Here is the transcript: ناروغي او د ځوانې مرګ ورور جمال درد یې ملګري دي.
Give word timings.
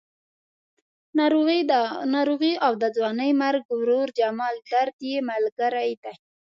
ناروغي 2.13 2.53
او 2.65 2.71
د 2.81 2.83
ځوانې 2.95 3.29
مرګ 3.41 3.63
ورور 3.79 4.07
جمال 4.19 4.55
درد 4.71 4.97
یې 5.09 5.17
ملګري 5.29 5.91
دي. 6.03 6.13